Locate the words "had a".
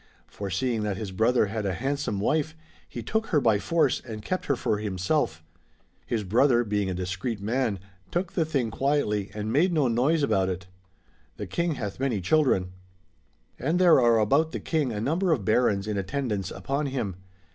1.45-1.75